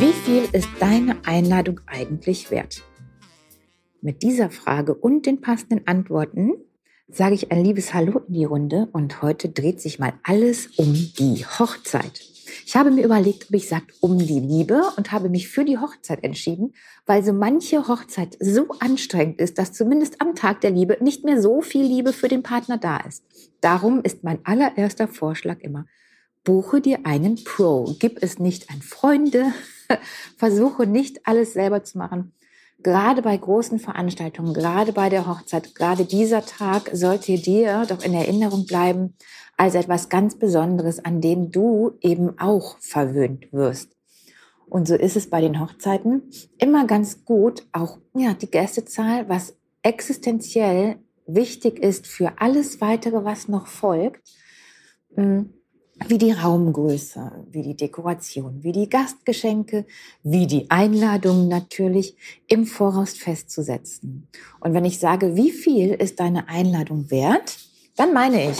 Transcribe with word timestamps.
Wie 0.00 0.14
viel 0.14 0.48
ist 0.52 0.70
deine 0.78 1.18
Einladung 1.26 1.82
eigentlich 1.84 2.50
wert? 2.50 2.82
Mit 4.00 4.22
dieser 4.22 4.48
Frage 4.48 4.94
und 4.94 5.26
den 5.26 5.42
passenden 5.42 5.86
Antworten 5.86 6.52
sage 7.06 7.34
ich 7.34 7.52
ein 7.52 7.62
liebes 7.62 7.92
Hallo 7.92 8.22
in 8.26 8.32
die 8.32 8.46
Runde 8.46 8.88
und 8.94 9.20
heute 9.20 9.50
dreht 9.50 9.78
sich 9.78 9.98
mal 9.98 10.14
alles 10.22 10.68
um 10.78 10.94
die 10.94 11.44
Hochzeit. 11.44 12.22
Ich 12.64 12.76
habe 12.76 12.90
mir 12.90 13.04
überlegt, 13.04 13.50
ob 13.50 13.54
ich 13.54 13.68
sage 13.68 13.88
um 14.00 14.18
die 14.18 14.40
Liebe 14.40 14.80
und 14.96 15.12
habe 15.12 15.28
mich 15.28 15.48
für 15.48 15.66
die 15.66 15.76
Hochzeit 15.76 16.24
entschieden, 16.24 16.72
weil 17.04 17.22
so 17.22 17.34
manche 17.34 17.86
Hochzeit 17.86 18.38
so 18.40 18.68
anstrengend 18.78 19.38
ist, 19.38 19.58
dass 19.58 19.74
zumindest 19.74 20.22
am 20.22 20.34
Tag 20.34 20.62
der 20.62 20.70
Liebe 20.70 20.96
nicht 21.02 21.26
mehr 21.26 21.42
so 21.42 21.60
viel 21.60 21.84
Liebe 21.84 22.14
für 22.14 22.28
den 22.28 22.42
Partner 22.42 22.78
da 22.78 22.96
ist. 23.06 23.22
Darum 23.60 24.00
ist 24.02 24.24
mein 24.24 24.38
allererster 24.44 25.08
Vorschlag 25.08 25.60
immer, 25.60 25.84
buche 26.42 26.80
dir 26.80 27.00
einen 27.04 27.44
Pro. 27.44 27.94
Gib 27.98 28.22
es 28.22 28.38
nicht 28.38 28.70
an 28.70 28.80
Freunde, 28.80 29.52
versuche 30.36 30.86
nicht 30.86 31.26
alles 31.26 31.52
selber 31.52 31.84
zu 31.84 31.98
machen. 31.98 32.32
Gerade 32.82 33.20
bei 33.20 33.36
großen 33.36 33.78
Veranstaltungen, 33.78 34.54
gerade 34.54 34.92
bei 34.92 35.10
der 35.10 35.26
Hochzeit, 35.26 35.74
gerade 35.74 36.06
dieser 36.06 36.46
Tag 36.46 36.90
sollte 36.94 37.36
dir 37.36 37.84
doch 37.86 38.02
in 38.02 38.14
Erinnerung 38.14 38.64
bleiben 38.66 39.14
als 39.58 39.74
etwas 39.74 40.08
ganz 40.08 40.38
Besonderes, 40.38 41.04
an 41.04 41.20
dem 41.20 41.50
du 41.50 41.98
eben 42.00 42.38
auch 42.38 42.78
verwöhnt 42.80 43.52
wirst. 43.52 43.94
Und 44.66 44.88
so 44.88 44.94
ist 44.94 45.16
es 45.16 45.28
bei 45.28 45.42
den 45.42 45.60
Hochzeiten 45.60 46.30
immer 46.56 46.86
ganz 46.86 47.24
gut, 47.26 47.66
auch 47.72 47.98
ja, 48.14 48.32
die 48.32 48.50
Gästezahl, 48.50 49.28
was 49.28 49.54
existenziell 49.82 50.96
wichtig 51.26 51.78
ist 51.78 52.06
für 52.06 52.32
alles 52.38 52.80
weitere, 52.80 53.24
was 53.24 53.48
noch 53.48 53.66
folgt, 53.66 54.22
hm, 55.14 55.52
wie 56.06 56.18
die 56.18 56.32
Raumgröße, 56.32 57.46
wie 57.50 57.62
die 57.62 57.76
Dekoration, 57.76 58.62
wie 58.62 58.72
die 58.72 58.88
Gastgeschenke, 58.88 59.86
wie 60.22 60.46
die 60.46 60.70
Einladungen 60.70 61.48
natürlich 61.48 62.16
im 62.46 62.66
Voraus 62.66 63.12
festzusetzen. 63.12 64.28
Und 64.60 64.74
wenn 64.74 64.84
ich 64.84 64.98
sage, 64.98 65.36
wie 65.36 65.50
viel 65.50 65.90
ist 65.90 66.20
deine 66.20 66.48
Einladung 66.48 67.10
wert, 67.10 67.58
dann 67.96 68.12
meine 68.12 68.50
ich, 68.50 68.58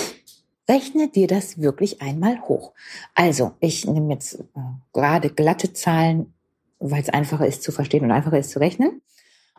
rechne 0.68 1.08
dir 1.08 1.26
das 1.26 1.60
wirklich 1.60 2.00
einmal 2.00 2.40
hoch. 2.42 2.72
Also, 3.14 3.52
ich 3.60 3.86
nehme 3.86 4.12
jetzt 4.12 4.34
äh, 4.34 4.60
gerade 4.92 5.30
glatte 5.30 5.72
Zahlen, 5.72 6.34
weil 6.78 7.02
es 7.02 7.08
einfacher 7.08 7.46
ist 7.46 7.62
zu 7.62 7.72
verstehen 7.72 8.04
und 8.04 8.12
einfacher 8.12 8.38
ist 8.38 8.50
zu 8.50 8.60
rechnen. 8.60 9.02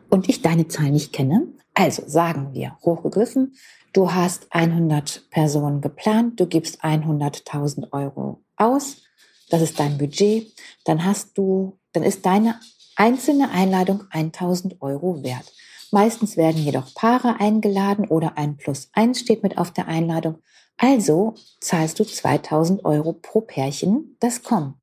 Und 0.10 0.30
ich 0.30 0.42
deine 0.42 0.68
Zahl 0.68 0.92
nicht 0.92 1.14
kenne. 1.14 1.48
Also 1.82 2.04
sagen 2.06 2.54
wir, 2.54 2.78
hochgegriffen, 2.84 3.56
Du 3.94 4.14
hast 4.14 4.48
100 4.52 5.30
Personen 5.32 5.82
geplant, 5.82 6.40
du 6.40 6.46
gibst 6.46 6.82
100.000 6.82 7.92
Euro 7.92 8.42
aus, 8.56 9.02
das 9.50 9.62
ist 9.62 9.82
dein 9.82 9.98
Budget, 9.98 10.50
dann 10.86 11.04
hast 11.04 11.38
du, 11.38 11.78
dann 11.92 12.04
ist 12.04 12.26
deine 12.26 12.58
einzelne 12.96 13.52
Einladung 13.52 14.04
1.000 14.12 14.78
Euro 14.80 15.24
wert. 15.24 15.52
Meistens 15.92 16.38
werden 16.38 16.64
jedoch 16.64 16.94
Paare 16.94 17.42
eingeladen 17.42 18.08
oder 18.08 18.38
ein 18.38 18.56
Plus 18.56 18.90
eins 18.94 19.20
steht 19.20 19.44
mit 19.44 19.58
auf 19.58 19.72
der 19.72 19.90
Einladung. 19.90 20.38
Also 20.78 21.36
zahlst 21.60 22.00
du 22.00 22.06
2000 22.06 22.86
Euro 22.86 23.12
pro 23.12 23.42
Pärchen, 23.42 24.16
das 24.22 24.44
kommt. 24.44 24.76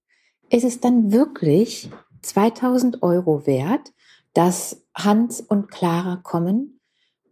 Ist 0.51 0.65
es 0.65 0.81
dann 0.81 1.12
wirklich 1.12 1.89
2000 2.21 3.03
Euro 3.03 3.47
wert, 3.47 3.91
dass 4.35 4.83
Hans 4.95 5.41
und 5.41 5.71
Clara 5.71 6.17
kommen 6.23 6.78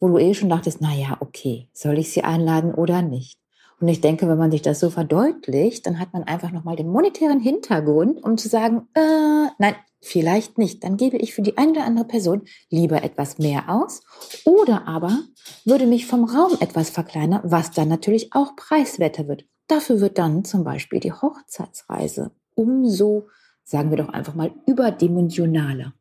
wo 0.01 0.09
du 0.09 0.19
eh 0.19 0.35
schon 0.35 0.49
dachtest, 0.49 0.81
na 0.81 0.95
ja, 0.95 1.17
okay, 1.21 1.69
soll 1.73 1.99
ich 1.99 2.13
sie 2.13 2.25
einladen 2.25 2.75
oder 2.75 3.03
nicht? 3.03 3.39
Und 3.81 3.89
ich 3.89 4.01
denke, 4.01 4.27
wenn 4.29 4.39
man 4.39 4.51
sich 4.51 4.63
das 4.63 4.81
so 4.81 4.89
verdeutlicht, 4.89 5.87
dann 5.87 5.99
hat 6.01 6.13
man 6.13 6.25
einfach 6.25 6.51
nochmal 6.51 6.77
den 6.77 6.89
monetären 6.89 7.41
Hintergrund, 7.41 8.23
um 8.25 8.39
zu 8.39 8.49
sagen, 8.49 8.89
äh, 8.95 9.51
nein, 9.59 9.75
vielleicht 10.01 10.57
nicht. 10.57 10.83
Dann 10.83 10.97
gebe 10.97 11.19
ich 11.19 11.35
für 11.35 11.43
die 11.43 11.59
eine 11.59 11.73
oder 11.73 11.85
andere 11.85 12.07
Person 12.07 12.43
lieber 12.71 13.03
etwas 13.03 13.39
mehr 13.39 13.69
aus 13.69 14.03
oder 14.45 14.89
aber 14.89 15.19
würde 15.65 15.87
mich 15.87 16.07
vom 16.07 16.25
Raum 16.25 16.53
etwas 16.61 16.89
verkleinern, 16.89 17.43
was 17.45 17.71
dann 17.71 17.89
natürlich 17.89 18.33
auch 18.33 18.57
preiswerter 18.57 19.29
wird. 19.29 19.45
Dafür 19.69 20.01
wird 20.01 20.17
dann 20.17 20.45
zum 20.45 20.65
Beispiel 20.65 21.01
die 21.01 21.13
Hochzeitsreise 21.13 22.31
umso, 22.55 23.29
sagen 23.65 23.91
wir 23.91 23.99
doch 23.99 24.09
einfach 24.09 24.35
mal, 24.35 24.53
überdimensionaler. 24.67 25.93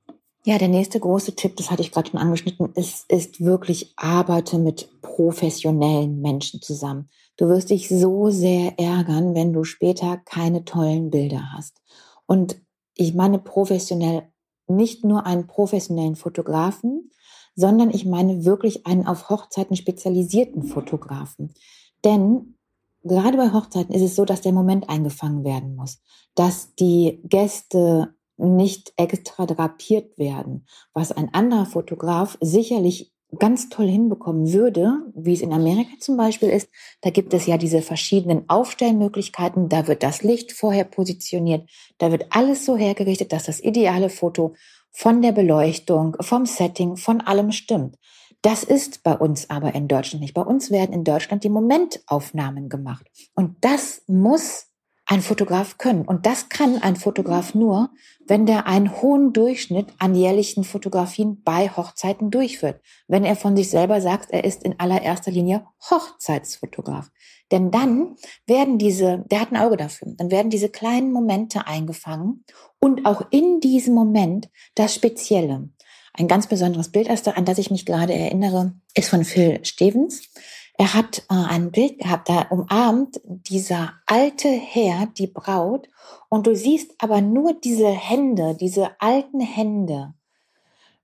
Ja, 0.48 0.60
der 0.60 0.68
nächste 0.68 1.00
große 1.00 1.34
Tipp, 1.36 1.56
das 1.58 1.72
hatte 1.72 1.82
ich 1.82 1.92
gerade 1.92 2.12
schon 2.12 2.20
angeschnitten, 2.20 2.72
ist, 2.76 3.12
ist 3.12 3.44
wirklich 3.44 3.94
arbeite 3.96 4.60
mit 4.60 5.02
professionellen 5.02 6.22
Menschen 6.22 6.62
zusammen. 6.62 7.10
Du 7.36 7.48
wirst 7.48 7.72
dich 7.72 7.90
so 7.90 8.30
sehr 8.30 8.78
ärgern, 8.78 9.34
wenn 9.34 9.54
du 9.54 9.64
später 9.64 10.18
keine 10.18 10.64
tollen 10.64 11.10
Bilder 11.10 11.52
hast. 11.58 11.82
Und 12.28 12.62
ich 12.94 13.16
meine 13.16 13.40
professionell 13.40 14.28
nicht 14.68 15.04
nur 15.04 15.26
einen 15.26 15.48
professionellen 15.48 16.16
Fotografen, 16.16 17.10
sondern 17.56 17.90
ich 17.90 18.06
meine 18.06 18.46
wirklich 18.46 18.86
einen 18.86 19.08
auf 19.08 19.30
Hochzeiten 19.30 19.76
spezialisierten 19.76 20.62
Fotografen. 20.62 21.56
Denn 22.04 22.60
gerade 23.04 23.38
bei 23.38 23.52
Hochzeiten 23.52 23.96
ist 23.96 24.04
es 24.04 24.16
so, 24.16 24.26
dass 24.26 24.42
der 24.42 24.52
Moment 24.52 24.90
eingefangen 24.90 25.44
werden 25.44 25.76
muss, 25.76 26.04
dass 26.36 26.76
die 26.76 27.20
Gäste 27.24 28.14
nicht 28.38 28.94
extra 28.98 29.46
drapiert 29.46 30.18
werden, 30.18 30.66
was 30.94 31.12
ein 31.12 31.34
anderer 31.34 31.66
Fotograf 31.66 32.38
sicherlich 32.42 33.14
ganz 33.40 33.70
toll 33.70 33.88
hinbekommen 33.88 34.54
würde, 34.54 35.00
wie 35.14 35.34
es 35.34 35.42
in 35.42 35.54
Amerika 35.54 35.92
zum 36.00 36.18
Beispiel 36.18 36.50
ist. 36.50 36.70
Da 37.02 37.10
gibt 37.10 37.34
es 37.34 37.46
ja 37.46 37.58
diese 37.58 37.82
verschiedenen 37.82 38.50
Aufstellmöglichkeiten. 38.50 39.68
Da 39.70 39.88
wird 39.88 40.04
das 40.04 40.24
Licht 40.24 40.52
vorher 40.52 40.86
positioniert. 40.86 41.70
Da 41.98 42.12
wird 42.12 42.28
alles 42.30 42.66
so 42.66 42.78
hergerichtet, 42.78 43.34
dass 43.34 43.46
das 43.46 43.60
ideale 43.60 44.10
Foto 44.10 44.56
von 44.92 45.22
der 45.22 45.34
Beleuchtung, 45.34 46.16
vom 46.22 46.46
Setting, 46.46 46.96
von 46.96 47.20
allem 47.22 47.52
stimmt. 47.52 47.98
Das 48.42 48.64
ist 48.64 49.04
bei 49.04 49.16
uns 49.16 49.50
aber 49.50 49.74
in 49.74 49.88
Deutschland 49.88 50.22
nicht. 50.22 50.34
Bei 50.34 50.44
uns 50.44 50.70
werden 50.72 50.94
in 50.94 51.04
Deutschland 51.04 51.44
die 51.44 51.50
Momentaufnahmen 51.50 52.70
gemacht. 52.70 53.06
Und 53.34 53.58
das 53.62 54.04
muss 54.08 54.68
ein 55.06 55.22
Fotograf 55.22 55.78
können. 55.78 56.04
Und 56.04 56.26
das 56.26 56.50
kann 56.50 56.82
ein 56.82 56.96
Fotograf 56.96 57.54
nur, 57.54 57.92
wenn 58.28 58.46
der 58.46 58.66
einen 58.66 59.02
hohen 59.02 59.34
Durchschnitt 59.34 59.88
an 60.00 60.16
jährlichen 60.16 60.64
Fotografien 60.64 61.42
bei 61.44 61.70
Hochzeiten 61.70 62.32
durchführt. 62.32 62.82
Wenn 63.08 63.24
er 63.24 63.36
von 63.36 63.56
sich 63.56 63.70
selber 63.70 64.02
sagt, 64.02 64.32
er 64.32 64.44
ist 64.44 64.64
in 64.64 64.80
allererster 64.80 65.32
Linie 65.32 65.66
Hochzeitsfotograf. 65.92 67.12
Denn 67.52 67.70
dann 67.70 68.16
werden 68.48 68.80
diese, 68.80 69.24
der 69.30 69.42
hat 69.42 69.52
ein 69.52 69.58
Auge 69.58 69.78
dafür, 69.78 70.14
dann 70.18 70.32
werden 70.32 70.50
diese 70.50 70.70
kleinen 70.70 71.12
Momente 71.12 71.68
eingefangen 71.68 72.44
und 72.80 73.06
auch 73.06 73.22
in 73.30 73.60
diesem 73.60 73.94
Moment 73.94 74.50
das 74.74 74.96
Spezielle. 74.96 75.70
Ein 76.14 76.28
ganz 76.28 76.48
besonderes 76.48 76.90
Bild, 76.90 77.10
an 77.10 77.46
das 77.46 77.58
ich 77.58 77.70
mich 77.70 77.86
gerade 77.86 78.14
erinnere, 78.14 78.74
ist 78.96 79.10
von 79.10 79.24
Phil 79.26 79.60
Stevens. 79.64 80.30
Er 80.78 80.94
hat 80.94 81.20
äh, 81.30 81.34
ein 81.34 81.72
Bild 81.72 82.00
gehabt, 82.00 82.30
da 82.30 82.48
umarmt 82.50 83.22
dieser 83.24 83.94
alte 84.06 84.50
Herr 84.50 85.08
die 85.08 85.28
Braut 85.28 85.88
und 86.30 86.48
du 86.48 86.56
siehst 86.56 86.92
aber 86.98 87.22
nur 87.22 87.54
diese 87.54 87.88
Hände, 87.88 88.56
diese 88.60 88.90
alten 89.00 89.40
Hände 89.40 90.14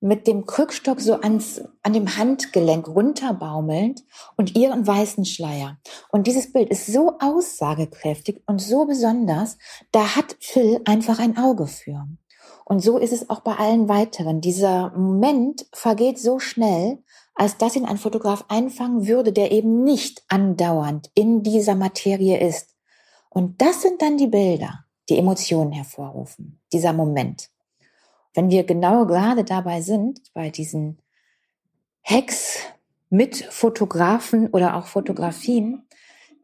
mit 0.01 0.25
dem 0.25 0.47
Krückstock 0.47 0.99
so 0.99 1.13
ans, 1.13 1.61
an 1.83 1.93
dem 1.93 2.17
Handgelenk 2.17 2.87
runterbaumelnd 2.87 4.03
und 4.35 4.55
ihren 4.57 4.85
weißen 4.85 5.25
Schleier. 5.25 5.77
Und 6.09 6.25
dieses 6.25 6.51
Bild 6.51 6.69
ist 6.69 6.87
so 6.87 7.19
aussagekräftig 7.19 8.41
und 8.47 8.59
so 8.59 8.85
besonders, 8.85 9.57
da 9.91 10.15
hat 10.15 10.35
Phil 10.39 10.81
einfach 10.85 11.19
ein 11.19 11.37
Auge 11.37 11.67
für. 11.67 12.07
Und 12.65 12.79
so 12.79 12.97
ist 12.97 13.13
es 13.13 13.29
auch 13.29 13.41
bei 13.41 13.53
allen 13.55 13.89
weiteren. 13.89 14.41
Dieser 14.41 14.89
Moment 14.97 15.67
vergeht 15.71 16.19
so 16.19 16.39
schnell 16.39 17.03
als 17.41 17.57
dass 17.57 17.75
ihn 17.75 17.85
ein 17.85 17.97
Fotograf 17.97 18.45
einfangen 18.49 19.07
würde, 19.07 19.33
der 19.33 19.51
eben 19.51 19.83
nicht 19.83 20.21
andauernd 20.27 21.09
in 21.15 21.41
dieser 21.41 21.73
Materie 21.73 22.39
ist. 22.39 22.75
Und 23.31 23.63
das 23.63 23.81
sind 23.81 23.99
dann 24.03 24.19
die 24.19 24.27
Bilder, 24.27 24.85
die 25.09 25.17
Emotionen 25.17 25.71
hervorrufen, 25.71 26.61
dieser 26.71 26.93
Moment. 26.93 27.49
Wenn 28.35 28.51
wir 28.51 28.63
genau 28.63 29.07
gerade 29.07 29.43
dabei 29.43 29.81
sind, 29.81 30.21
bei 30.35 30.51
diesen 30.51 30.99
Hacks 32.03 32.59
mit 33.09 33.37
Fotografen 33.37 34.49
oder 34.49 34.75
auch 34.75 34.85
Fotografien, 34.85 35.87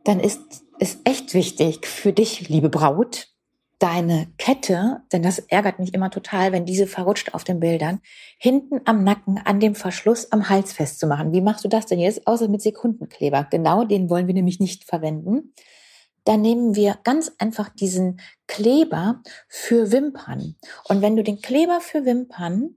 dann 0.04 0.20
ist 0.20 0.66
es 0.80 0.98
echt 1.04 1.36
wichtig 1.36 1.86
für 1.86 2.12
dich, 2.12 2.50
liebe 2.50 2.70
Braut, 2.70 3.36
deine 3.80 4.28
Kette, 4.38 5.04
denn 5.12 5.22
das 5.22 5.40
ärgert 5.40 5.78
mich 5.80 5.94
immer 5.94 6.10
total, 6.10 6.52
wenn 6.52 6.66
diese 6.66 6.88
verrutscht 6.88 7.34
auf 7.34 7.44
den 7.44 7.60
Bildern, 7.60 8.00
hinten 8.40 8.82
am 8.86 9.04
Nacken 9.04 9.38
an 9.38 9.60
dem 9.60 9.76
Verschluss 9.76 10.32
am 10.32 10.50
Hals 10.50 10.74
festzumachen. 10.74 11.32
Wie 11.32 11.42
machst 11.42 11.64
du 11.64 11.68
das 11.68 11.86
denn 11.86 12.00
jetzt? 12.00 12.26
Außer 12.26 12.48
mit 12.48 12.62
Sekundenkleber. 12.62 13.48
Genau 13.52 13.84
den 13.84 14.10
wollen 14.10 14.28
wir 14.28 14.34
nämlich 14.34 14.60
nicht 14.60 14.84
verwenden. 14.84 15.54
Dann 16.24 16.42
nehmen 16.42 16.76
wir 16.76 16.98
ganz 17.04 17.32
einfach 17.38 17.70
diesen 17.70 18.20
Kleber 18.48 19.22
für 19.48 19.92
Wimpern. 19.92 20.56
Und 20.90 21.02
wenn 21.02 21.16
du 21.16 21.24
den 21.24 21.42
Kleber 21.42 21.80
für 21.80 22.04
Wimpern 22.04 22.76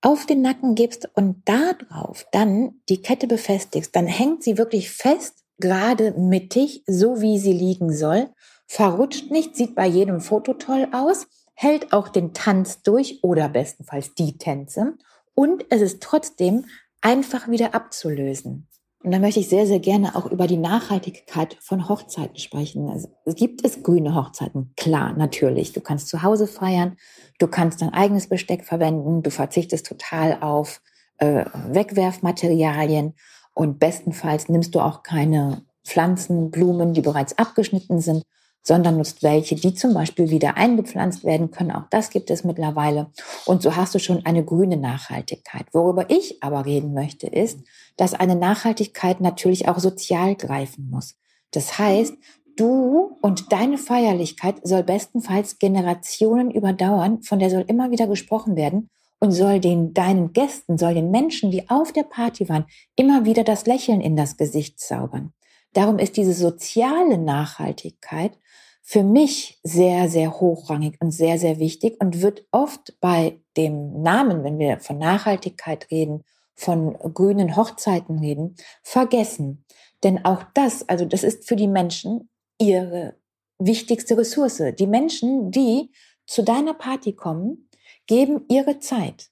auf 0.00 0.26
den 0.26 0.42
Nacken 0.42 0.74
gibst 0.74 1.08
und 1.14 1.42
da 1.44 1.74
drauf 1.74 2.26
dann 2.32 2.80
die 2.88 3.02
Kette 3.02 3.26
befestigst, 3.26 3.94
dann 3.94 4.06
hängt 4.06 4.42
sie 4.42 4.58
wirklich 4.58 4.90
fest, 4.90 5.44
gerade 5.58 6.12
mittig, 6.12 6.82
so 6.86 7.20
wie 7.20 7.38
sie 7.38 7.52
liegen 7.52 7.92
soll 7.92 8.30
verrutscht 8.72 9.30
nicht, 9.30 9.54
sieht 9.54 9.74
bei 9.74 9.86
jedem 9.86 10.22
Foto 10.22 10.54
toll 10.54 10.88
aus, 10.92 11.26
hält 11.52 11.92
auch 11.92 12.08
den 12.08 12.32
Tanz 12.32 12.82
durch 12.82 13.22
oder 13.22 13.50
bestenfalls 13.50 14.14
die 14.14 14.38
Tänze 14.38 14.94
und 15.34 15.66
es 15.68 15.82
ist 15.82 16.02
trotzdem 16.02 16.64
einfach 17.02 17.48
wieder 17.48 17.74
abzulösen. 17.74 18.68
Und 19.04 19.10
da 19.10 19.18
möchte 19.18 19.40
ich 19.40 19.50
sehr, 19.50 19.66
sehr 19.66 19.80
gerne 19.80 20.16
auch 20.16 20.24
über 20.24 20.46
die 20.46 20.56
Nachhaltigkeit 20.56 21.58
von 21.60 21.86
Hochzeiten 21.86 22.38
sprechen. 22.38 22.88
Also, 22.88 23.08
gibt 23.26 23.62
es 23.62 23.82
grüne 23.82 24.14
Hochzeiten? 24.14 24.72
Klar, 24.76 25.12
natürlich. 25.18 25.72
Du 25.72 25.82
kannst 25.82 26.08
zu 26.08 26.22
Hause 26.22 26.46
feiern, 26.46 26.96
du 27.40 27.48
kannst 27.48 27.82
dein 27.82 27.92
eigenes 27.92 28.28
Besteck 28.28 28.64
verwenden, 28.64 29.22
du 29.22 29.30
verzichtest 29.30 29.84
total 29.86 30.38
auf 30.40 30.80
äh, 31.18 31.44
Wegwerfmaterialien 31.68 33.16
und 33.52 33.78
bestenfalls 33.78 34.48
nimmst 34.48 34.74
du 34.74 34.80
auch 34.80 35.02
keine 35.02 35.66
Pflanzen, 35.84 36.50
Blumen, 36.50 36.94
die 36.94 37.02
bereits 37.02 37.36
abgeschnitten 37.36 38.00
sind, 38.00 38.24
sondern 38.62 38.96
nutzt 38.96 39.22
welche, 39.22 39.56
die 39.56 39.74
zum 39.74 39.94
Beispiel 39.94 40.30
wieder 40.30 40.56
eingepflanzt 40.56 41.24
werden 41.24 41.50
können. 41.50 41.72
Auch 41.72 41.88
das 41.90 42.10
gibt 42.10 42.30
es 42.30 42.44
mittlerweile. 42.44 43.10
Und 43.44 43.62
so 43.62 43.76
hast 43.76 43.94
du 43.94 43.98
schon 43.98 44.24
eine 44.24 44.44
grüne 44.44 44.76
Nachhaltigkeit. 44.76 45.66
Worüber 45.72 46.10
ich 46.10 46.42
aber 46.42 46.64
reden 46.64 46.94
möchte, 46.94 47.26
ist, 47.26 47.58
dass 47.96 48.14
eine 48.14 48.36
Nachhaltigkeit 48.36 49.20
natürlich 49.20 49.68
auch 49.68 49.78
sozial 49.78 50.36
greifen 50.36 50.88
muss. 50.90 51.16
Das 51.50 51.78
heißt, 51.78 52.14
du 52.56 53.16
und 53.20 53.52
deine 53.52 53.78
Feierlichkeit 53.78 54.56
soll 54.62 54.82
bestenfalls 54.84 55.58
Generationen 55.58 56.50
überdauern, 56.50 57.22
von 57.22 57.38
der 57.38 57.50
soll 57.50 57.64
immer 57.66 57.90
wieder 57.90 58.06
gesprochen 58.06 58.56
werden 58.56 58.88
und 59.18 59.32
soll 59.32 59.60
den 59.60 59.94
deinen 59.94 60.32
Gästen, 60.32 60.78
soll 60.78 60.94
den 60.94 61.10
Menschen, 61.10 61.50
die 61.50 61.68
auf 61.68 61.92
der 61.92 62.04
Party 62.04 62.48
waren, 62.48 62.66
immer 62.96 63.24
wieder 63.24 63.44
das 63.44 63.66
Lächeln 63.66 64.00
in 64.00 64.16
das 64.16 64.36
Gesicht 64.36 64.80
zaubern. 64.80 65.32
Darum 65.72 65.98
ist 65.98 66.16
diese 66.16 66.34
soziale 66.34 67.18
Nachhaltigkeit 67.18 68.38
für 68.82 69.04
mich 69.04 69.60
sehr, 69.62 70.08
sehr 70.08 70.40
hochrangig 70.40 71.00
und 71.00 71.12
sehr, 71.12 71.38
sehr 71.38 71.58
wichtig 71.58 72.00
und 72.00 72.20
wird 72.20 72.46
oft 72.50 72.98
bei 73.00 73.40
dem 73.56 74.02
Namen, 74.02 74.44
wenn 74.44 74.58
wir 74.58 74.80
von 74.80 74.98
Nachhaltigkeit 74.98 75.90
reden, 75.90 76.24
von 76.54 76.94
grünen 77.14 77.56
Hochzeiten 77.56 78.18
reden, 78.18 78.56
vergessen. 78.82 79.64
Denn 80.02 80.24
auch 80.24 80.42
das, 80.54 80.88
also 80.88 81.04
das 81.04 81.22
ist 81.22 81.48
für 81.48 81.56
die 81.56 81.68
Menschen 81.68 82.28
ihre 82.58 83.16
wichtigste 83.58 84.18
Ressource. 84.18 84.62
Die 84.78 84.86
Menschen, 84.86 85.50
die 85.50 85.90
zu 86.26 86.42
deiner 86.42 86.74
Party 86.74 87.14
kommen, 87.14 87.68
geben 88.06 88.44
ihre 88.48 88.78
Zeit, 88.80 89.30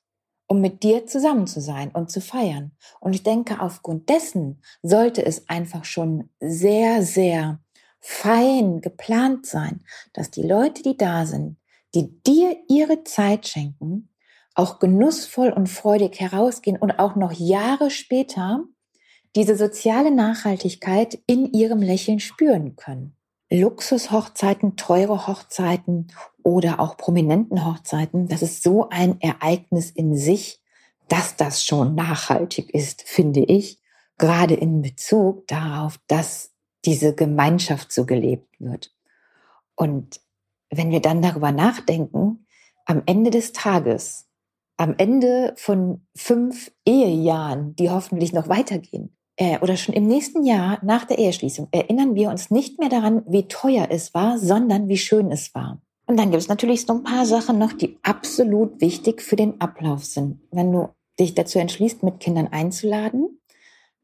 um 0.50 0.60
mit 0.60 0.82
dir 0.82 1.06
zusammen 1.06 1.46
zu 1.46 1.60
sein 1.60 1.92
und 1.92 2.10
zu 2.10 2.20
feiern. 2.20 2.72
Und 2.98 3.14
ich 3.14 3.22
denke, 3.22 3.60
aufgrund 3.60 4.08
dessen 4.08 4.60
sollte 4.82 5.24
es 5.24 5.48
einfach 5.48 5.84
schon 5.84 6.28
sehr, 6.40 7.04
sehr 7.04 7.60
fein 8.00 8.80
geplant 8.80 9.46
sein, 9.46 9.84
dass 10.12 10.32
die 10.32 10.42
Leute, 10.42 10.82
die 10.82 10.96
da 10.96 11.24
sind, 11.24 11.56
die 11.94 12.20
dir 12.24 12.56
ihre 12.68 13.04
Zeit 13.04 13.46
schenken, 13.46 14.08
auch 14.56 14.80
genussvoll 14.80 15.50
und 15.52 15.68
freudig 15.68 16.18
herausgehen 16.18 16.76
und 16.76 16.98
auch 16.98 17.14
noch 17.14 17.30
Jahre 17.30 17.88
später 17.88 18.64
diese 19.36 19.56
soziale 19.56 20.10
Nachhaltigkeit 20.10 21.16
in 21.26 21.52
ihrem 21.52 21.80
Lächeln 21.80 22.18
spüren 22.18 22.74
können. 22.74 23.16
Luxushochzeiten, 23.50 24.76
teure 24.76 25.26
Hochzeiten 25.26 26.12
oder 26.42 26.78
auch 26.78 26.96
prominenten 26.96 27.64
Hochzeiten, 27.66 28.28
das 28.28 28.42
ist 28.42 28.62
so 28.62 28.88
ein 28.88 29.20
Ereignis 29.20 29.90
in 29.90 30.16
sich, 30.16 30.62
dass 31.08 31.36
das 31.36 31.64
schon 31.64 31.96
nachhaltig 31.96 32.70
ist, 32.70 33.02
finde 33.02 33.40
ich, 33.40 33.80
gerade 34.18 34.54
in 34.54 34.82
Bezug 34.82 35.48
darauf, 35.48 35.98
dass 36.06 36.52
diese 36.84 37.14
Gemeinschaft 37.14 37.92
so 37.92 38.06
gelebt 38.06 38.60
wird. 38.60 38.94
Und 39.74 40.20
wenn 40.70 40.90
wir 40.90 41.00
dann 41.00 41.20
darüber 41.20 41.50
nachdenken, 41.50 42.46
am 42.84 43.02
Ende 43.06 43.30
des 43.30 43.52
Tages, 43.52 44.28
am 44.76 44.94
Ende 44.96 45.54
von 45.56 46.06
fünf 46.14 46.72
Ehejahren, 46.86 47.74
die 47.76 47.90
hoffentlich 47.90 48.32
noch 48.32 48.48
weitergehen, 48.48 49.16
äh, 49.40 49.58
oder 49.60 49.76
schon 49.76 49.94
im 49.94 50.06
nächsten 50.06 50.44
Jahr 50.44 50.78
nach 50.82 51.06
der 51.06 51.18
Eheschließung, 51.18 51.68
erinnern 51.72 52.14
wir 52.14 52.28
uns 52.28 52.50
nicht 52.50 52.78
mehr 52.78 52.90
daran, 52.90 53.22
wie 53.26 53.48
teuer 53.48 53.88
es 53.90 54.12
war, 54.12 54.38
sondern 54.38 54.88
wie 54.88 54.98
schön 54.98 55.32
es 55.32 55.54
war. 55.54 55.80
Und 56.06 56.18
dann 56.18 56.30
gibt 56.30 56.42
es 56.42 56.48
natürlich 56.48 56.84
so 56.84 56.92
ein 56.92 57.02
paar 57.02 57.24
Sachen 57.24 57.58
noch, 57.58 57.72
die 57.72 57.98
absolut 58.02 58.80
wichtig 58.80 59.22
für 59.22 59.36
den 59.36 59.60
Ablauf 59.60 60.04
sind. 60.04 60.40
Wenn 60.50 60.70
du 60.70 60.90
dich 61.18 61.34
dazu 61.34 61.58
entschließt, 61.58 62.02
mit 62.02 62.20
Kindern 62.20 62.48
einzuladen, 62.48 63.40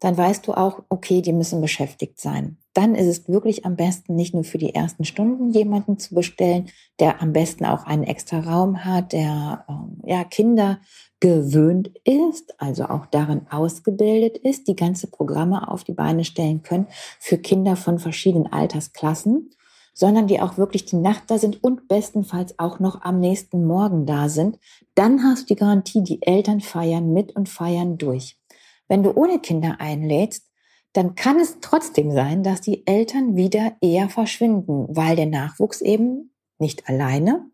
dann 0.01 0.17
weißt 0.17 0.47
du 0.47 0.55
auch, 0.55 0.83
okay, 0.89 1.21
die 1.21 1.33
müssen 1.33 1.61
beschäftigt 1.61 2.19
sein. 2.19 2.57
Dann 2.77 2.95
ist 2.95 3.07
es 3.07 3.27
wirklich 3.27 3.65
am 3.65 3.75
besten, 3.75 4.17
nicht 4.17 4.35
nur 4.35 4.45
für 4.45 4.59
die 4.59 4.75
ersten 4.75 5.07
Stunden 5.07 5.51
jemanden 5.51 5.99
zu 5.99 6.15
bestellen, 6.15 6.69
der 7.01 7.23
am 7.23 7.33
besten 7.33 7.65
auch 7.65 7.87
einen 7.87 8.03
extra 8.03 8.41
Raum 8.41 8.85
hat, 8.85 9.15
der 9.15 9.65
ähm, 9.67 10.03
ja 10.05 10.25
Kinder 10.25 10.79
gewöhnt 11.19 11.91
ist, 12.05 12.55
also 12.61 12.85
auch 12.85 13.07
darin 13.07 13.47
ausgebildet 13.49 14.37
ist, 14.37 14.69
die 14.69 14.77
ganze 14.77 15.07
Programme 15.07 15.71
auf 15.71 15.85
die 15.85 15.95
Beine 15.95 16.23
stellen 16.25 16.63
können 16.63 16.87
für 17.19 17.39
Kinder 17.39 17.77
von 17.77 17.99
verschiedenen 17.99 18.53
Altersklassen, 18.53 19.53
sondern 19.95 20.27
die 20.27 20.43
auch 20.43 20.59
wirklich 20.59 20.85
die 20.85 20.97
Nacht 20.97 21.23
da 21.29 21.39
sind 21.39 21.65
und 21.65 21.89
bestenfalls 21.89 22.59
auch 22.59 22.79
noch 22.79 23.01
am 23.01 23.21
nächsten 23.21 23.65
Morgen 23.65 24.05
da 24.05 24.29
sind. 24.29 24.59
Dann 24.95 25.25
hast 25.25 25.49
du 25.49 25.55
die 25.55 25.61
Garantie, 25.61 26.05
die 26.05 26.21
Eltern 26.21 26.61
feiern 26.61 27.15
mit 27.15 27.35
und 27.35 27.49
feiern 27.49 27.97
durch. 27.97 28.39
Wenn 28.87 29.03
du 29.03 29.17
ohne 29.17 29.39
Kinder 29.39 29.77
einlädst, 29.79 30.47
dann 30.97 31.15
kann 31.15 31.39
es 31.39 31.59
trotzdem 31.61 32.11
sein, 32.11 32.43
dass 32.43 32.63
die 32.63 32.87
Eltern 32.87 33.37
wieder 33.37 33.77
eher 33.83 34.09
verschwinden, 34.09 34.87
weil 34.89 35.15
der 35.15 35.27
Nachwuchs 35.27 35.83
eben 35.83 36.33
nicht 36.59 36.89
alleine, 36.89 37.45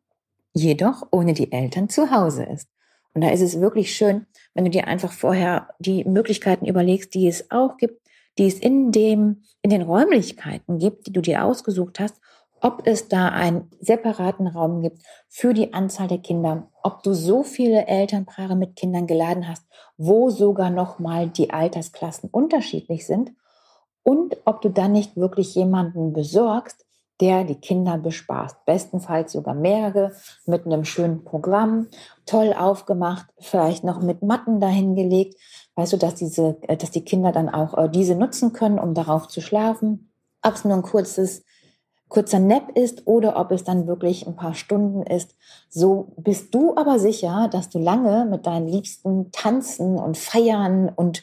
jedoch 0.53 1.09
ohne 1.11 1.35
die 1.35 1.51
Eltern 1.51 1.89
zu 1.89 2.13
Hause 2.13 2.45
ist. 2.45 2.69
Und 3.15 3.23
da 3.23 3.31
ist 3.31 3.41
es 3.41 3.61
wirklich 3.61 3.95
schön, 3.95 4.27
wenn 4.55 4.65
du 4.65 4.71
dir 4.71 4.87
einfach 4.87 5.13
vorher 5.13 5.69
die 5.81 6.05
Möglichkeiten 6.05 6.67
überlegst, 6.67 7.15
die 7.15 7.27
es 7.27 7.51
auch 7.51 7.77
gibt, 7.79 8.01
die 8.39 8.47
es 8.47 8.59
in 8.61 8.93
dem, 8.93 9.43
in 9.61 9.71
den 9.71 9.83
Räumlichkeiten 9.83 10.79
gibt, 10.79 11.09
die 11.09 11.13
du 11.13 11.21
dir 11.21 11.45
ausgesucht 11.45 11.99
hast 11.99 12.22
ob 12.63 12.87
es 12.87 13.09
da 13.09 13.29
einen 13.29 13.69
separaten 13.81 14.47
Raum 14.47 14.83
gibt 14.83 15.03
für 15.29 15.53
die 15.53 15.75
Anzahl 15.75 16.09
der 16.09 16.19
Kinder, 16.19 16.69
ob 16.83 17.03
du 17.03 17.13
so 17.13 17.43
viele 17.43 17.87
Elternpaare 17.87 18.57
mit 18.57 18.77
Kindern 18.77 19.07
geladen 19.07 19.49
hast, 19.49 19.67
wo 19.97 20.31
sogar 20.31 20.71
noch 20.71 20.99
mal 20.99 21.29
die 21.29 21.51
Altersklassen 21.51 22.31
unterschiedlich 22.31 23.07
sind 23.07 23.33
und 24.05 24.37
ob 24.45 24.63
du 24.63 24.71
dann 24.71 24.93
nicht 24.93 25.17
wirklich 25.17 25.55
jemanden 25.55 26.13
besorgst, 26.13 26.87
der 27.21 27.45
die 27.45 27.57
Kinder 27.57 27.99
bespaßt. 27.99 28.65
Bestenfalls 28.65 29.33
sogar 29.33 29.55
mehrere 29.55 30.13
mit 30.47 30.67
einem 30.67 30.85
schönen 30.85 31.25
Programm, 31.25 31.89
toll 32.27 32.53
aufgemacht, 32.53 33.27
vielleicht 33.39 33.85
noch 33.85 34.01
mit 34.03 34.23
Matten 34.23 34.61
dahingelegt. 34.61 35.39
Weißt 35.77 35.93
du, 35.93 35.99
dass 35.99 36.17
diese, 36.17 36.59
äh, 36.63 36.77
dass 36.77 36.91
die 36.91 37.05
Kinder 37.05 37.33
dann 37.33 37.49
auch 37.49 37.77
äh, 37.79 37.89
diese 37.89 38.17
nutzen 38.17 38.53
können, 38.53 38.79
um 38.79 38.95
darauf 38.95 39.29
zu 39.29 39.41
schlafen. 39.41 40.13
Ob 40.43 40.55
es 40.55 40.65
nur 40.65 40.75
ein 40.75 40.83
kurzes 40.83 41.45
kurzer 42.13 42.41
Nap 42.41 42.77
ist 42.77 43.07
oder 43.07 43.37
ob 43.41 43.53
es 43.53 43.65
dann 43.65 43.87
wirklich 43.87 44.27
ein 44.27 44.37
paar 44.37 44.55
Stunden 44.55 45.03
ist. 45.03 45.35
So 45.71 46.13
bist 46.19 46.55
du 46.55 46.77
aber 46.77 46.99
sicher, 46.99 47.49
dass 47.51 47.71
du 47.71 47.79
lange 47.79 48.27
mit 48.27 48.47
deinen 48.47 48.69
Liebsten 48.69 49.33
tanzen 49.33 49.97
und 49.97 50.19
feiern 50.19 50.91
und, 50.95 51.23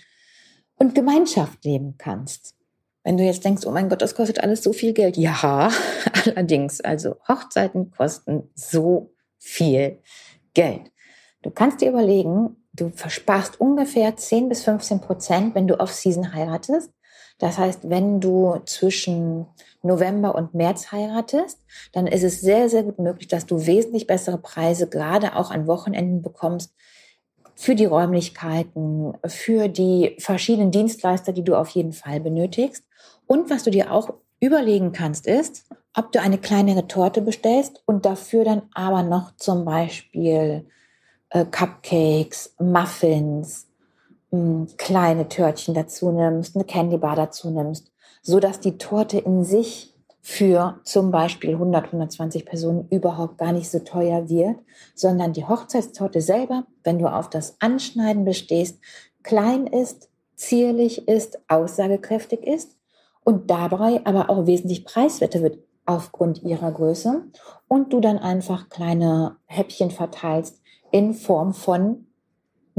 und 0.77 0.95
Gemeinschaft 0.95 1.63
leben 1.63 1.93
kannst. 1.99 2.55
Wenn 3.03 3.17
du 3.17 3.23
jetzt 3.23 3.45
denkst, 3.45 3.67
oh 3.67 3.71
mein 3.71 3.87
Gott, 3.87 4.01
das 4.01 4.15
kostet 4.15 4.41
alles 4.41 4.63
so 4.63 4.73
viel 4.73 4.93
Geld. 4.93 5.15
Ja, 5.15 5.69
allerdings, 6.25 6.81
also 6.81 7.17
Hochzeiten 7.27 7.91
kosten 7.91 8.49
so 8.55 9.11
viel 9.37 9.99
Geld. 10.55 10.91
Du 11.43 11.51
kannst 11.51 11.81
dir 11.81 11.89
überlegen, 11.89 12.57
du 12.73 12.89
versparst 12.89 13.61
ungefähr 13.61 14.17
10 14.17 14.49
bis 14.49 14.63
15 14.63 15.01
Prozent, 15.01 15.53
wenn 15.53 15.67
du 15.67 15.79
Off-Season 15.79 16.33
heiratest. 16.33 16.91
Das 17.39 17.57
heißt, 17.57 17.89
wenn 17.89 18.19
du 18.19 18.59
zwischen 18.65 19.47
November 19.81 20.35
und 20.35 20.53
März 20.53 20.91
heiratest, 20.91 21.59
dann 21.93 22.05
ist 22.05 22.23
es 22.23 22.41
sehr, 22.41 22.69
sehr 22.69 22.83
gut 22.83 22.99
möglich, 22.99 23.27
dass 23.27 23.45
du 23.45 23.65
wesentlich 23.65 24.07
bessere 24.07 24.37
Preise 24.37 24.87
gerade 24.87 25.35
auch 25.35 25.49
an 25.49 25.65
Wochenenden 25.65 26.21
bekommst 26.21 26.73
für 27.55 27.75
die 27.75 27.85
Räumlichkeiten, 27.85 29.13
für 29.25 29.67
die 29.67 30.15
verschiedenen 30.19 30.71
Dienstleister, 30.71 31.33
die 31.33 31.43
du 31.43 31.55
auf 31.55 31.69
jeden 31.69 31.93
Fall 31.93 32.19
benötigst. 32.19 32.83
Und 33.25 33.49
was 33.49 33.63
du 33.63 33.71
dir 33.71 33.91
auch 33.91 34.13
überlegen 34.39 34.91
kannst, 34.91 35.27
ist, 35.27 35.65
ob 35.95 36.11
du 36.11 36.21
eine 36.21 36.37
kleinere 36.37 36.87
Torte 36.87 37.21
bestellst 37.21 37.83
und 37.85 38.05
dafür 38.05 38.43
dann 38.45 38.63
aber 38.73 39.03
noch 39.03 39.35
zum 39.35 39.65
Beispiel 39.65 40.67
äh, 41.29 41.45
Cupcakes, 41.45 42.55
Muffins, 42.59 43.68
mh, 44.31 44.67
kleine 44.77 45.27
Törtchen 45.29 45.73
dazu 45.73 46.11
nimmst, 46.11 46.55
eine 46.55 46.65
Candy 46.65 46.97
Bar 46.97 47.15
dazu 47.15 47.49
nimmst 47.49 47.91
so 48.21 48.39
dass 48.39 48.59
die 48.59 48.77
Torte 48.77 49.17
in 49.19 49.43
sich 49.43 49.93
für 50.21 50.79
zum 50.83 51.11
Beispiel 51.11 51.51
100, 51.51 51.85
120 51.85 52.45
Personen 52.45 52.87
überhaupt 52.89 53.37
gar 53.37 53.51
nicht 53.51 53.69
so 53.69 53.79
teuer 53.79 54.29
wird, 54.29 54.57
sondern 54.93 55.33
die 55.33 55.45
Hochzeitstorte 55.45 56.21
selber, 56.21 56.65
wenn 56.83 56.99
du 56.99 57.07
auf 57.07 57.29
das 57.29 57.55
Anschneiden 57.59 58.25
bestehst, 58.25 58.79
klein 59.23 59.65
ist, 59.65 60.09
zierlich 60.35 61.07
ist, 61.07 61.39
aussagekräftig 61.47 62.45
ist 62.45 62.75
und 63.23 63.49
dabei 63.49 64.01
aber 64.03 64.29
auch 64.29 64.45
wesentlich 64.45 64.85
preiswerter 64.85 65.41
wird 65.41 65.57
aufgrund 65.85 66.43
ihrer 66.43 66.71
Größe 66.71 67.23
und 67.67 67.91
du 67.91 67.99
dann 67.99 68.19
einfach 68.19 68.69
kleine 68.69 69.37
Häppchen 69.45 69.89
verteilst 69.89 70.61
in 70.91 71.13
Form 71.13 71.53
von 71.53 72.05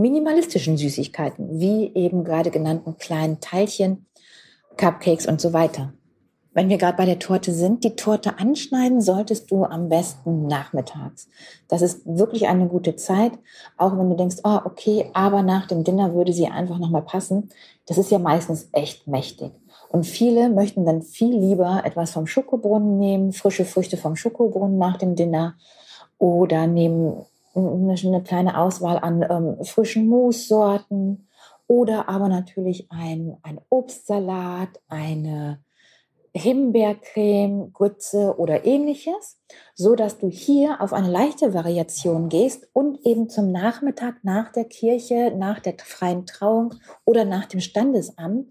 minimalistischen 0.00 0.76
Süßigkeiten, 0.76 1.60
wie 1.60 1.92
eben 1.94 2.24
gerade 2.24 2.50
genannten 2.50 2.96
kleinen 2.96 3.40
Teilchen, 3.40 4.06
Cupcakes 4.76 5.26
und 5.26 5.40
so 5.40 5.52
weiter. 5.52 5.92
Wenn 6.52 6.68
wir 6.68 6.78
gerade 6.78 6.96
bei 6.96 7.06
der 7.06 7.20
Torte 7.20 7.52
sind, 7.52 7.84
die 7.84 7.94
Torte 7.94 8.38
anschneiden 8.40 9.00
solltest 9.00 9.50
du 9.52 9.64
am 9.64 9.88
besten 9.88 10.48
nachmittags. 10.48 11.28
Das 11.68 11.80
ist 11.80 12.04
wirklich 12.04 12.48
eine 12.48 12.66
gute 12.66 12.96
Zeit, 12.96 13.32
auch 13.76 13.96
wenn 13.96 14.10
du 14.10 14.16
denkst, 14.16 14.38
oh, 14.42 14.58
okay, 14.64 15.10
aber 15.14 15.42
nach 15.42 15.68
dem 15.68 15.84
Dinner 15.84 16.12
würde 16.12 16.32
sie 16.32 16.48
einfach 16.48 16.78
nochmal 16.78 17.02
passen. 17.02 17.50
Das 17.86 17.98
ist 17.98 18.10
ja 18.10 18.18
meistens 18.18 18.68
echt 18.72 19.06
mächtig. 19.06 19.52
Und 19.90 20.04
viele 20.06 20.50
möchten 20.50 20.84
dann 20.84 21.02
viel 21.02 21.38
lieber 21.38 21.82
etwas 21.84 22.10
vom 22.10 22.26
Schokobrunnen 22.26 22.98
nehmen, 22.98 23.32
frische 23.32 23.64
Früchte 23.64 23.96
vom 23.96 24.16
Schokobrunnen 24.16 24.76
nach 24.76 24.96
dem 24.96 25.14
Dinner 25.14 25.54
oder 26.18 26.66
nehmen 26.66 27.26
eine 27.68 28.22
kleine 28.22 28.58
Auswahl 28.58 28.98
an 28.98 29.24
ähm, 29.28 29.64
frischen 29.64 30.06
Moussorten 30.08 31.28
oder 31.66 32.08
aber 32.08 32.28
natürlich 32.28 32.90
ein, 32.90 33.36
ein 33.42 33.60
Obstsalat, 33.68 34.80
eine 34.88 35.62
Himbeercreme, 36.32 37.72
Grütze 37.72 38.36
oder 38.38 38.64
ähnliches, 38.64 39.40
so 39.74 39.96
dass 39.96 40.18
du 40.18 40.28
hier 40.28 40.80
auf 40.80 40.92
eine 40.92 41.10
leichte 41.10 41.54
Variation 41.54 42.28
gehst 42.28 42.68
und 42.72 43.04
eben 43.04 43.28
zum 43.28 43.50
Nachmittag 43.50 44.22
nach 44.22 44.52
der 44.52 44.64
Kirche, 44.64 45.32
nach 45.36 45.58
der 45.58 45.74
freien 45.78 46.26
Trauung 46.26 46.74
oder 47.04 47.24
nach 47.24 47.46
dem 47.46 47.60
Standesamt 47.60 48.48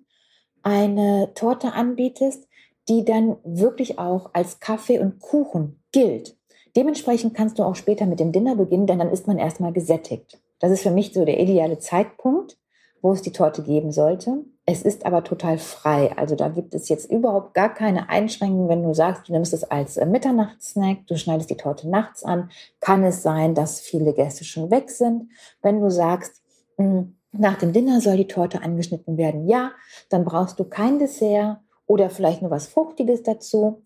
eine 0.62 1.34
Torte 1.36 1.74
anbietest, 1.74 2.48
die 2.89 3.06
dann 3.06 3.38
wirklich 3.44 3.98
auch 4.00 4.32
als 4.34 4.60
Kaffee 4.60 5.00
und 5.00 5.20
Kuchen 5.20 5.82
gilt. 5.92 6.38
Dementsprechend 6.76 7.34
kannst 7.34 7.60
du 7.60 7.64
auch 7.64 7.76
später 7.76 8.06
mit 8.06 8.20
dem 8.20 8.32
Dinner 8.32 8.56
beginnen, 8.56 8.88
denn 8.88 9.00
dann 9.00 9.12
ist 9.12 9.28
man 9.28 9.38
erstmal 9.38 9.74
gesättigt. 9.74 10.40
Das 10.60 10.72
ist 10.72 10.84
für 10.84 10.92
mich 10.92 11.14
so 11.14 11.26
der 11.26 11.40
ideale 11.40 11.80
Zeitpunkt, 11.80 12.58
wo 13.02 13.14
es 13.14 13.22
die 13.22 13.32
Torte 13.32 13.64
geben 13.64 13.92
sollte. 13.92 14.44
Es 14.66 14.84
ist 14.84 15.06
aber 15.06 15.24
total 15.24 15.58
frei. 15.58 16.16
Also 16.18 16.36
da 16.36 16.50
gibt 16.50 16.76
es 16.76 16.90
jetzt 16.90 17.10
überhaupt 17.10 17.54
gar 17.54 17.74
keine 17.74 18.10
Einschränkungen. 18.10 18.70
Wenn 18.70 18.84
du 18.84 18.94
sagst, 18.94 19.28
du 19.28 19.32
nimmst 19.32 19.54
es 19.54 19.64
als 19.64 19.98
äh, 19.98 20.06
Mitternachtssnack, 20.06 21.08
du 21.08 21.18
schneidest 21.18 21.50
die 21.50 21.58
Torte 21.58 21.90
nachts 21.90 22.24
an, 22.24 22.52
kann 22.80 23.04
es 23.04 23.24
sein, 23.24 23.56
dass 23.56 23.80
viele 23.80 24.14
Gäste 24.14 24.44
schon 24.44 24.70
weg 24.70 24.92
sind. 24.92 25.30
Wenn 25.62 25.80
du 25.80 25.90
sagst, 25.90 26.44
hm, 26.78 27.16
nach 27.32 27.58
dem 27.58 27.74
Dinner 27.74 28.02
soll 28.02 28.18
die 28.18 28.28
Torte 28.28 28.62
angeschnitten 28.62 29.18
werden. 29.18 29.48
Ja, 29.48 29.72
dann 30.10 30.26
brauchst 30.26 30.60
du 30.60 30.64
kein 30.66 31.00
Dessert 31.00 31.60
oder 31.86 32.10
vielleicht 32.10 32.42
nur 32.42 32.52
was 32.52 32.68
Fruchtiges 32.68 33.24
dazu. 33.24 33.84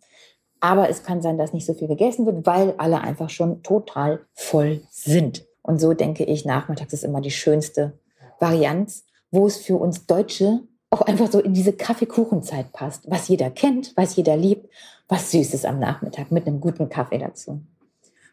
Aber 0.63 0.89
es 0.89 1.03
kann 1.03 1.21
sein, 1.21 1.37
dass 1.37 1.51
nicht 1.51 1.65
so 1.65 1.73
viel 1.73 1.89
gegessen 1.89 2.25
wird, 2.25 2.45
weil 2.45 2.73
alle 2.77 3.01
einfach 3.01 3.29
schon 3.29 3.63
total 3.63 4.21
voll 4.33 4.79
sind. 4.89 5.45
Und 5.61 5.81
so 5.81 5.93
denke 5.93 6.23
ich, 6.23 6.45
nachmittags 6.45 6.93
ist 6.93 7.03
immer 7.03 7.19
die 7.19 7.31
schönste 7.31 7.99
Varianz, 8.39 9.03
wo 9.29 9.45
es 9.45 9.57
für 9.57 9.75
uns 9.75 10.05
Deutsche 10.05 10.61
auch 10.89 11.01
einfach 11.01 11.29
so 11.29 11.41
in 11.41 11.53
diese 11.53 11.73
Kaffeekuchenzeit 11.73 12.71
passt, 12.71 13.11
was 13.11 13.27
jeder 13.27 13.49
kennt, 13.49 13.91
was 13.97 14.15
jeder 14.15 14.37
liebt, 14.37 14.69
was 15.09 15.31
Süßes 15.31 15.65
am 15.65 15.79
Nachmittag 15.79 16.31
mit 16.31 16.47
einem 16.47 16.61
guten 16.61 16.87
Kaffee 16.87 17.17
dazu. 17.17 17.59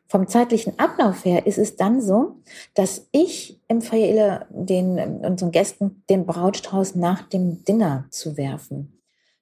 Vom 0.07 0.29
zeitlichen 0.29 0.79
Ablauf 0.79 1.25
her 1.25 1.49
ist 1.49 1.59
es 1.59 1.75
dann 1.75 2.01
so, 2.01 2.37
dass 2.75 3.09
ich 3.11 3.61
empfehle 3.67 4.47
den, 4.51 5.25
unseren 5.25 5.51
Gästen 5.51 6.05
den 6.09 6.27
Brautstrauß 6.27 6.95
nach 6.95 7.23
dem 7.23 7.65
Dinner 7.65 8.05
zu 8.11 8.37
werfen. 8.37 9.01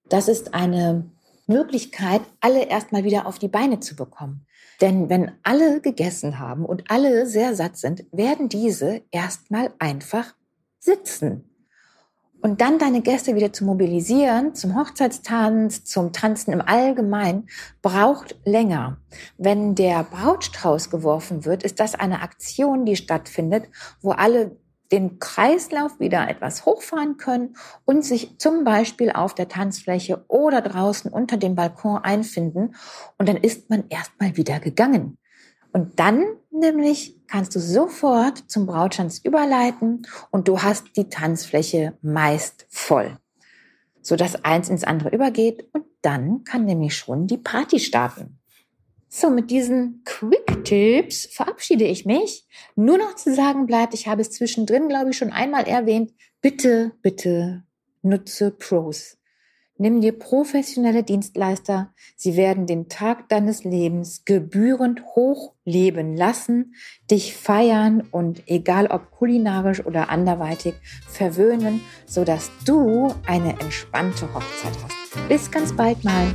Das 0.08 0.28
ist 0.28 0.54
eine 0.54 1.04
Möglichkeit, 1.48 2.20
alle 2.40 2.66
erstmal 2.66 3.04
wieder 3.04 3.26
auf 3.26 3.38
die 3.38 3.48
Beine 3.48 3.80
zu 3.80 3.96
bekommen. 3.96 4.46
Denn 4.80 5.08
wenn 5.08 5.32
alle 5.42 5.80
gegessen 5.80 6.38
haben 6.38 6.64
und 6.64 6.90
alle 6.90 7.26
sehr 7.26 7.56
satt 7.56 7.76
sind, 7.76 8.04
werden 8.12 8.48
diese 8.48 9.02
erstmal 9.10 9.72
einfach 9.78 10.34
sitzen. 10.78 11.44
Und 12.40 12.60
dann 12.60 12.78
deine 12.78 13.00
Gäste 13.00 13.34
wieder 13.34 13.52
zu 13.52 13.64
mobilisieren 13.64 14.54
zum 14.54 14.78
Hochzeitstanz, 14.78 15.84
zum 15.84 16.12
Tanzen 16.12 16.52
im 16.52 16.60
Allgemeinen, 16.60 17.48
braucht 17.82 18.36
länger. 18.44 18.98
Wenn 19.38 19.74
der 19.74 20.04
Brautstrauß 20.04 20.90
geworfen 20.90 21.44
wird, 21.44 21.64
ist 21.64 21.80
das 21.80 21.96
eine 21.96 22.22
Aktion, 22.22 22.84
die 22.84 22.94
stattfindet, 22.94 23.64
wo 24.00 24.12
alle 24.12 24.56
den 24.90 25.18
Kreislauf 25.18 26.00
wieder 26.00 26.28
etwas 26.28 26.64
hochfahren 26.64 27.16
können 27.16 27.56
und 27.84 28.04
sich 28.04 28.38
zum 28.38 28.64
Beispiel 28.64 29.10
auf 29.10 29.34
der 29.34 29.48
Tanzfläche 29.48 30.24
oder 30.28 30.62
draußen 30.62 31.12
unter 31.12 31.36
dem 31.36 31.54
Balkon 31.54 31.98
einfinden. 31.98 32.74
Und 33.18 33.28
dann 33.28 33.36
ist 33.36 33.70
man 33.70 33.84
erstmal 33.88 34.36
wieder 34.36 34.60
gegangen. 34.60 35.18
Und 35.72 36.00
dann 36.00 36.24
nämlich 36.50 37.20
kannst 37.26 37.54
du 37.54 37.60
sofort 37.60 38.38
zum 38.50 38.66
Brautschanz 38.66 39.18
überleiten 39.22 40.06
und 40.30 40.48
du 40.48 40.62
hast 40.62 40.96
die 40.96 41.08
Tanzfläche 41.08 41.96
meist 42.00 42.66
voll, 42.70 43.18
sodass 44.00 44.44
eins 44.44 44.70
ins 44.70 44.84
andere 44.84 45.10
übergeht 45.10 45.68
und 45.72 45.84
dann 46.00 46.44
kann 46.44 46.64
nämlich 46.64 46.96
schon 46.96 47.26
die 47.26 47.36
Party 47.36 47.78
starten. 47.78 48.37
So, 49.08 49.30
mit 49.30 49.50
diesen 49.50 50.02
Quick-Tipps 50.04 51.26
verabschiede 51.32 51.84
ich 51.84 52.04
mich. 52.04 52.46
Nur 52.76 52.98
noch 52.98 53.14
zu 53.14 53.34
sagen 53.34 53.66
bleibt, 53.66 53.94
ich 53.94 54.06
habe 54.06 54.20
es 54.20 54.30
zwischendrin, 54.30 54.88
glaube 54.88 55.10
ich, 55.10 55.16
schon 55.16 55.32
einmal 55.32 55.66
erwähnt, 55.66 56.12
bitte, 56.42 56.92
bitte 57.02 57.64
nutze 58.02 58.50
Pros. 58.50 59.18
Nimm 59.80 60.00
dir 60.00 60.18
professionelle 60.18 61.04
Dienstleister. 61.04 61.94
Sie 62.16 62.36
werden 62.36 62.66
den 62.66 62.88
Tag 62.88 63.28
deines 63.28 63.62
Lebens 63.62 64.24
gebührend 64.24 65.04
hochleben 65.14 66.16
lassen, 66.16 66.74
dich 67.08 67.36
feiern 67.36 68.02
und 68.10 68.42
egal 68.46 68.88
ob 68.88 69.12
kulinarisch 69.12 69.86
oder 69.86 70.10
anderweitig 70.10 70.74
verwöhnen, 71.06 71.80
sodass 72.06 72.50
du 72.66 73.14
eine 73.24 73.52
entspannte 73.60 74.26
Hochzeit 74.34 74.76
hast. 74.82 75.28
Bis 75.28 75.48
ganz 75.48 75.74
bald 75.74 76.02
mal. 76.02 76.34